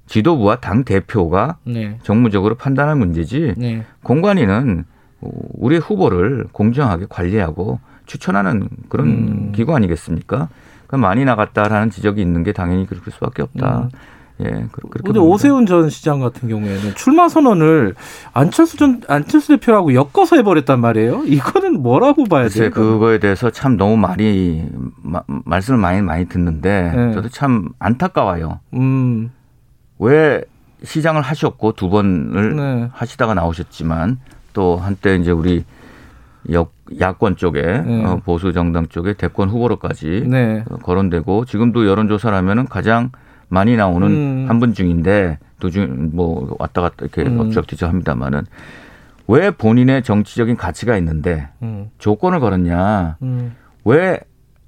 지도부와 0.07 0.57
당 0.57 0.83
대표가 0.83 1.57
네. 1.65 1.97
정무적으로 2.03 2.55
판단할 2.55 2.95
문제지 2.95 3.53
네. 3.57 3.85
공관위는 4.03 4.85
우리 5.21 5.77
후보를 5.77 6.47
공정하게 6.51 7.05
관리하고 7.09 7.79
추천하는 8.05 8.67
그런 8.89 9.07
음. 9.07 9.51
기구 9.53 9.75
아니겠습니까? 9.75 10.49
그 10.91 10.97
많이 10.97 11.23
나갔다라는 11.23 11.89
지적이 11.89 12.21
있는 12.21 12.43
게 12.43 12.51
당연히 12.51 12.85
그럴 12.85 13.01
수밖에 13.11 13.41
없다. 13.41 13.83
음. 13.83 13.89
예, 14.43 14.65
그- 14.71 14.81
봅니다. 14.81 15.21
오세훈 15.21 15.65
전 15.65 15.89
시장 15.89 16.19
같은 16.19 16.49
경우에는 16.49 16.95
출마 16.95 17.29
선언을 17.29 17.95
안철수 18.33 18.75
전 18.75 19.01
안철수 19.07 19.49
대표하고 19.57 19.93
엮어서 19.93 20.35
해버렸단 20.35 20.81
말이에요. 20.81 21.23
이거는 21.25 21.81
뭐라고 21.81 22.25
봐야 22.25 22.49
돼요? 22.49 22.69
그거에 22.71 23.19
대해서 23.19 23.51
참 23.51 23.77
너무 23.77 23.95
많이 23.97 24.65
마- 25.03 25.21
말씀을 25.45 25.79
많이 25.79 26.01
많이 26.01 26.25
듣는데 26.27 26.91
네. 26.93 27.13
저도 27.13 27.29
참 27.29 27.69
안타까워요. 27.79 28.59
음, 28.73 29.31
왜 29.99 30.41
시장을 30.83 31.21
하셨고 31.21 31.73
두 31.73 31.89
번을 31.89 32.55
네. 32.55 32.89
하시다가 32.93 33.35
나오셨지만 33.35 34.17
또 34.53 34.75
한때 34.77 35.15
이제 35.15 35.29
우리 35.31 35.63
역, 36.49 36.73
야권 36.99 37.35
쪽에 37.35 37.61
네. 37.61 38.05
어, 38.05 38.21
보수 38.25 38.53
정당 38.53 38.87
쪽에 38.87 39.13
대권 39.13 39.49
후보로까지 39.49 40.25
네. 40.27 40.63
어, 40.69 40.77
거론되고 40.77 41.45
지금도 41.45 41.87
여론조사를 41.87 42.35
하면은 42.37 42.65
가장 42.65 43.11
많이 43.47 43.75
나오는 43.75 44.07
음. 44.07 44.45
한분 44.49 44.73
중인데 44.73 45.37
도중 45.59 46.11
뭐 46.13 46.55
왔다 46.57 46.81
갔다 46.81 46.95
이렇게 47.01 47.23
음. 47.23 47.39
엎치락뒤쳐 47.39 47.87
합니다만은 47.87 48.43
왜 49.27 49.51
본인의 49.51 50.03
정치적인 50.03 50.57
가치가 50.57 50.97
있는데 50.97 51.49
음, 51.61 51.89
조건을 51.99 52.39
걸었냐? 52.39 53.17
음, 53.21 53.55
왜 53.85 54.19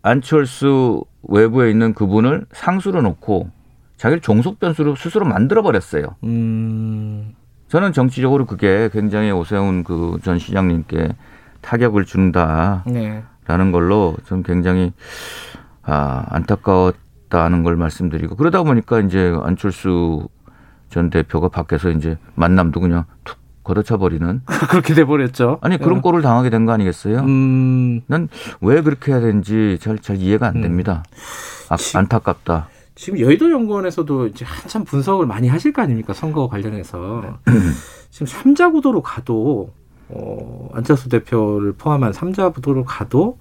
안철수 0.04 1.04
외부에 1.28 1.72
있는 1.72 1.94
그분을 1.94 2.46
상수로 2.52 3.02
놓고 3.02 3.50
자기를 3.98 4.22
종속 4.22 4.60
변수로 4.60 4.96
스스로 4.96 5.26
만들어 5.26 5.62
버렸어요. 5.64 6.16
음, 6.24 7.34
저는 7.70 7.94
정치적으로 7.94 8.46
그게 8.46 8.90
굉장히 8.94 9.32
오세훈 9.32 9.84
그 9.84 10.18
전 10.24 10.38
시장님께 10.38 11.10
타격을 11.64 12.06
준다라는 12.06 12.84
네. 12.94 13.24
걸로 13.72 14.16
저는 14.28 14.44
굉장히 14.44 14.94
아, 15.82 16.26
안타까웠다는 16.30 17.64
걸 17.64 17.76
말씀드리고 17.76 18.36
그러다 18.36 18.64
보니까 18.64 19.00
이제 19.00 19.36
안철수 19.44 20.28
전 20.90 21.10
대표가 21.10 21.50
밖에서 21.50 21.90
이제 21.90 22.18
만남도 22.36 22.80
그냥 22.80 23.06
툭 23.24 23.38
걷어차 23.64 23.98
버리는 23.98 24.42
그렇게 24.70 24.94
돼버렸죠. 24.94 25.58
아니 25.62 25.78
그런 25.78 26.00
어. 26.00 26.02
꼴을 26.02 26.22
당하게 26.22 26.50
된 26.50 26.66
거 26.66 26.74
아니겠어요? 26.74 27.20
음, 27.20 28.02
난 28.08 28.28
왜 28.62 28.82
그렇게 28.82 29.12
해야 29.14 29.22
되는지 29.22 29.78
잘, 29.82 29.98
잘 30.00 30.18
이해가 30.18 30.48
안 30.48 30.62
됩니다. 30.62 31.04
아, 31.70 31.78
지- 31.78 31.98
안타깝다. 31.98 32.68
지금 32.96 33.20
여의도 33.20 33.50
연구원에서도 33.52 34.28
이제 34.28 34.46
한참 34.46 34.84
분석을 34.84 35.26
많이 35.26 35.48
하실 35.48 35.74
거 35.74 35.82
아닙니까 35.82 36.14
선거 36.14 36.48
관련해서 36.48 37.40
지금 38.12 38.28
삼자 38.28 38.70
구도로 38.70 39.02
가도 39.02 39.72
어, 40.16 40.70
안철수 40.74 41.10
대표를 41.10 41.74
포함한 41.74 42.14
삼자 42.14 42.50
구도로 42.50 42.84
가도 42.86 43.38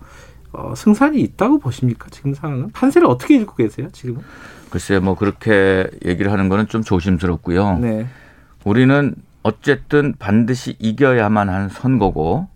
어, 0.53 0.75
승산이 0.77 1.21
있다고 1.21 1.59
보십니까? 1.59 2.09
지금 2.11 2.35
상황은? 2.35 2.71
판세를 2.73 3.09
어떻게 3.09 3.37
읽고 3.37 3.55
계세요 3.55 3.89
지금은? 3.93 4.23
글쎄 4.71 4.99
뭐 4.99 5.15
그렇게 5.15 5.87
얘기를 6.05 6.33
하는 6.33 6.49
거는 6.49 6.67
좀 6.69 6.83
조심스럽고요. 6.83 7.79
네, 7.79 8.07
우리는 8.65 9.15
어쨌든 9.43 10.15
반드시 10.19 10.77
이겨야만 10.79 11.49
하는 11.49 11.69
선거고 11.69 12.49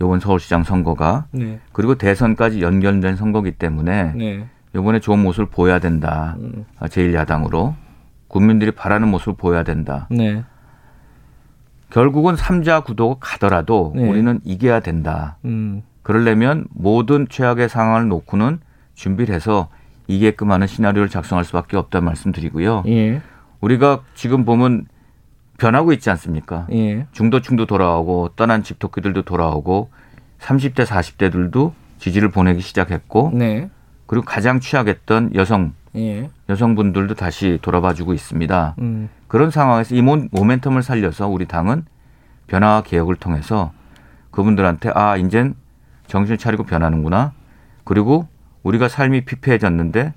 요번 0.00 0.20
서울시장 0.20 0.62
선거가. 0.64 1.26
네, 1.32 1.60
그리고 1.72 1.96
대선까지 1.96 2.60
연결된 2.60 3.16
선거기 3.16 3.52
때문에 3.52 4.12
네, 4.14 4.46
요번에 4.74 5.00
좋은 5.00 5.18
모습을 5.20 5.46
보여야 5.46 5.78
된다. 5.78 6.36
음, 6.38 6.64
아, 6.78 6.86
제1야당으로. 6.86 7.74
국민들이 8.28 8.70
바라는 8.70 9.08
모습을 9.08 9.34
보여야 9.34 9.62
된다. 9.62 10.06
네, 10.10 10.42
결국은 11.92 12.36
삼자 12.36 12.80
구도가 12.80 13.18
가더라도 13.20 13.92
네. 13.94 14.08
우리는 14.08 14.40
이겨야 14.44 14.80
된다. 14.80 15.36
음, 15.44 15.82
그러려면 16.02 16.64
모든 16.70 17.28
최악의 17.28 17.68
상황을 17.68 18.08
놓고는 18.08 18.60
준비를 18.94 19.34
해서 19.34 19.68
이게끔 20.08 20.50
하는 20.50 20.66
시나리오를 20.66 21.10
작성할 21.10 21.44
수밖에 21.44 21.76
없다는 21.76 22.06
말씀드리고요. 22.06 22.84
예, 22.88 23.20
우리가 23.60 24.00
지금 24.14 24.46
보면 24.46 24.86
변하고 25.58 25.92
있지 25.92 26.08
않습니까? 26.08 26.66
예, 26.72 27.06
중도층도 27.12 27.66
돌아오고 27.66 28.30
떠난 28.36 28.62
집토끼들도 28.62 29.22
돌아오고 29.22 29.90
30대 30.40 30.86
40대들도 30.86 31.72
지지를 31.98 32.30
보내기 32.30 32.62
시작했고 32.62 33.32
네, 33.34 33.68
그리고 34.06 34.24
가장 34.24 34.60
취약했던 34.60 35.34
여성 35.34 35.74
예, 35.96 36.30
여성분들도 36.48 37.14
다시 37.14 37.58
돌아봐주고 37.62 38.14
있습니다. 38.14 38.76
음, 38.78 39.08
그런 39.28 39.50
상황에서 39.50 39.94
이 39.94 40.02
모- 40.02 40.16
모멘텀을 40.28 40.82
살려서 40.82 41.28
우리 41.28 41.46
당은 41.46 41.84
변화와 42.46 42.82
개혁을 42.82 43.16
통해서 43.16 43.72
그분들한테 44.30 44.90
아 44.94 45.16
이젠 45.16 45.54
정신을 46.06 46.38
차리고 46.38 46.64
변하는구나. 46.64 47.32
그리고 47.84 48.26
우리가 48.62 48.88
삶이 48.88 49.24
피폐해졌는데 49.24 50.14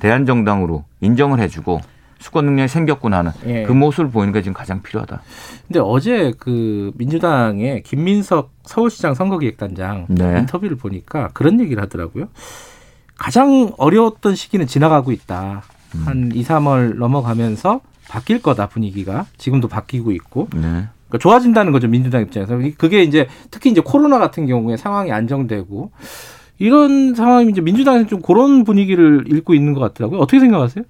대한정당으로 0.00 0.84
인정을 1.00 1.38
해주고 1.40 1.80
수권 2.18 2.46
능력이 2.46 2.68
생겼구나 2.68 3.18
하는 3.18 3.32
예. 3.46 3.62
그 3.64 3.72
모습을 3.72 4.10
보이는 4.10 4.32
게 4.32 4.40
지금 4.42 4.54
가장 4.54 4.82
필요하다. 4.82 5.20
근데 5.66 5.80
어제 5.80 6.32
그 6.38 6.90
민주당의 6.96 7.82
김민석 7.82 8.52
서울시장 8.64 9.14
선거기획단장 9.14 10.06
네. 10.08 10.38
인터뷰를 10.40 10.76
보니까 10.76 11.28
그런 11.34 11.60
얘기를 11.60 11.82
하더라고요. 11.82 12.28
가장 13.18 13.72
어려웠던 13.78 14.34
시기는 14.34 14.66
지나가고 14.66 15.12
있다. 15.12 15.62
음. 15.94 16.02
한 16.06 16.30
2, 16.34 16.42
3월 16.42 16.96
넘어가면서 16.96 17.80
바뀔 18.08 18.42
거다 18.42 18.66
분위기가 18.68 19.26
지금도 19.38 19.68
바뀌고 19.68 20.12
있고 20.12 20.48
네. 20.54 20.60
그러니까 20.60 21.18
좋아진다는 21.20 21.72
거죠 21.72 21.88
민주당 21.88 22.22
입장에서 22.22 22.58
그게 22.76 23.02
이제 23.02 23.28
특히 23.50 23.70
이제 23.70 23.80
코로나 23.84 24.18
같은 24.18 24.46
경우에 24.46 24.76
상황이 24.76 25.10
안정되고 25.12 25.90
이런 26.58 27.14
상황이면 27.14 27.52
이제 27.52 27.60
민주당에서 27.60 28.06
좀 28.08 28.20
그런 28.20 28.64
분위기를 28.64 29.24
읽고 29.28 29.54
있는 29.54 29.72
것 29.74 29.80
같더라고요. 29.80 30.20
어떻게 30.20 30.38
생각하세요? 30.40 30.84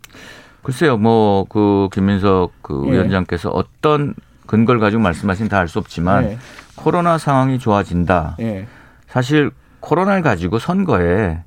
글쎄요, 0.62 0.96
뭐 0.96 1.44
그 1.48 1.88
김민석 1.92 2.52
그 2.62 2.82
예. 2.86 2.92
위원장께서 2.92 3.50
어떤 3.50 4.14
근거를 4.46 4.80
가지고 4.80 5.02
말씀하신 5.02 5.48
다 5.48 5.58
알 5.58 5.68
수 5.68 5.78
없지만 5.78 6.24
예, 6.24 6.38
코로나 6.76 7.16
상황이 7.18 7.58
좋아진다. 7.58 8.36
예, 8.40 8.66
사실 9.08 9.50
코로나를 9.80 10.22
가지고 10.22 10.58
선거에 10.58 11.38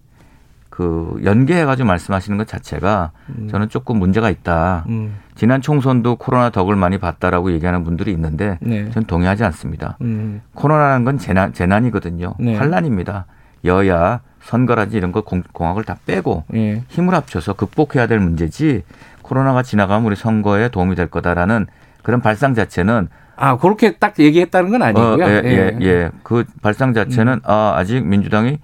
그 0.78 1.20
연계해가지고 1.24 1.88
말씀하시는 1.88 2.38
것 2.38 2.48
자체가 2.48 3.10
음. 3.30 3.48
저는 3.50 3.68
조금 3.70 3.98
문제가 3.98 4.30
있다. 4.30 4.86
음, 4.90 5.16
지난 5.34 5.60
총선도 5.60 6.18
코로나 6.18 6.52
덕을 6.52 6.76
많이 6.76 7.00
봤다라고 7.00 7.52
얘기하는 7.54 7.84
분들이 7.84 8.12
있는데 8.12 8.60
네, 8.62 8.88
전 8.92 9.06
동의하지 9.06 9.44
않습니다. 9.46 9.98
음, 10.02 10.44
코로나라는 10.54 11.04
건 11.04 11.18
재난, 11.18 11.52
재난이거든요. 11.52 12.36
네. 12.38 12.56
환란입니다. 12.56 13.26
여야 13.66 14.20
선거라든지 14.44 14.98
이런 14.98 15.12
거 15.12 15.22
공, 15.22 15.42
공학을 15.52 15.84
다 15.84 15.98
빼고 16.06 16.44
예, 16.54 16.84
힘을 16.90 17.16
합쳐서 17.16 17.54
극복해야 17.54 18.06
될 18.06 18.20
문제지 18.20 18.84
코로나가 19.24 19.64
지나가면 19.64 20.06
우리 20.06 20.16
선거에 20.16 20.70
도움이 20.70 20.94
될 20.94 21.08
거다라는 21.08 21.66
그런 22.04 22.22
발상 22.22 22.54
자체는 22.54 23.08
아 23.36 23.58
그렇게 23.58 23.96
딱 23.96 24.20
얘기했다는 24.20 24.70
건 24.70 24.84
아니고요. 24.84 25.26
어, 25.26 25.28
예, 25.28 25.42
예, 25.44 25.78
예. 25.82 26.12
그 26.22 26.46
발상 26.62 26.94
자체는 26.94 27.34
음. 27.34 27.42
아, 27.46 27.74
아직 27.76 28.06
민주당이 28.06 28.60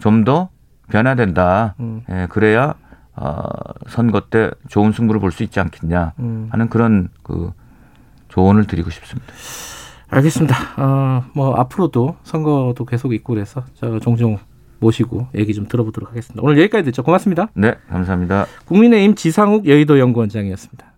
좀더 0.00 0.48
변화된다. 0.90 1.74
음. 1.80 2.02
예, 2.10 2.26
그래야 2.30 2.74
어, 3.14 3.42
선거 3.88 4.20
때 4.20 4.50
좋은 4.68 4.92
승부를 4.92 5.20
볼 5.20 5.30
수 5.32 5.42
있지 5.42 5.60
않겠냐 5.60 6.12
음. 6.18 6.48
하는 6.50 6.68
그런 6.68 7.08
그 7.22 7.52
조언을 8.28 8.64
드리고 8.66 8.90
싶습니다. 8.90 9.32
알겠습니다. 10.08 10.54
어, 10.76 11.24
뭐 11.34 11.54
앞으로도 11.56 12.16
선거도 12.22 12.84
계속 12.84 13.14
있고 13.14 13.34
그래서 13.34 13.64
저 13.74 13.98
종종 13.98 14.38
모시고 14.78 15.28
얘기 15.34 15.54
좀 15.54 15.68
들어보도록 15.68 16.10
하겠습니다. 16.10 16.42
오늘 16.44 16.58
여기까지 16.58 16.84
듣죠. 16.86 17.02
고맙습니다. 17.02 17.48
네, 17.54 17.74
감사합니다. 17.88 18.46
국민의힘 18.66 19.14
지상욱 19.14 19.66
여의도 19.66 19.98
연구원장이었습니다. 19.98 20.91